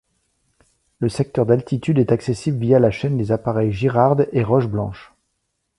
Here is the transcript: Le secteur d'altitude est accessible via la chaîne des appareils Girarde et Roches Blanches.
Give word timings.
Le 0.97 1.09
secteur 1.09 1.45
d'altitude 1.45 1.99
est 1.99 2.11
accessible 2.11 2.57
via 2.57 2.79
la 2.79 2.89
chaîne 2.89 3.19
des 3.19 3.31
appareils 3.31 3.71
Girarde 3.71 4.27
et 4.31 4.43
Roches 4.43 4.65
Blanches. 4.65 5.13